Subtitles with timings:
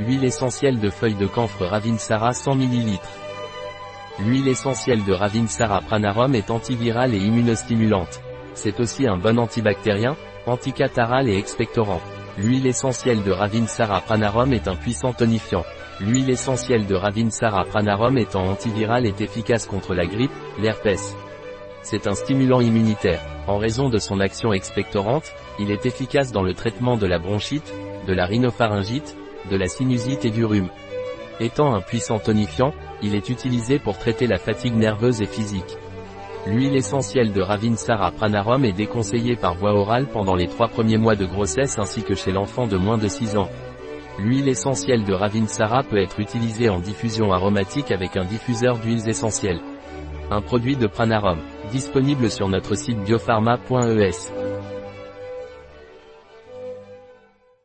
[0.00, 2.98] Huile essentielle de feuilles de camphre Ravinsara 100 ml.
[4.18, 8.20] L'huile essentielle de Ravinsara Pranarum est antivirale et immunostimulante.
[8.54, 12.00] C'est aussi un bon antibactérien, anticataral et expectorant.
[12.36, 15.64] L'huile essentielle de Ravinsara Pranarum est un puissant tonifiant.
[16.00, 21.14] L'huile essentielle de Ravinsara Pranarum étant antivirale est efficace contre la grippe, l'herpès.
[21.82, 23.20] C'est un stimulant immunitaire.
[23.46, 27.72] En raison de son action expectorante, il est efficace dans le traitement de la bronchite,
[28.08, 29.16] de la rhinopharyngite,
[29.50, 30.68] de la sinusite et du rhume.
[31.40, 32.72] Étant un puissant tonifiant,
[33.02, 35.76] il est utilisé pour traiter la fatigue nerveuse et physique.
[36.46, 41.16] L'huile essentielle de Ravinsara Pranarum est déconseillée par voie orale pendant les trois premiers mois
[41.16, 43.48] de grossesse ainsi que chez l'enfant de moins de 6 ans.
[44.18, 49.60] L'huile essentielle de Ravinsara peut être utilisée en diffusion aromatique avec un diffuseur d'huiles essentielles.
[50.30, 51.38] Un produit de Pranarum,
[51.70, 54.43] disponible sur notre site biopharma.es.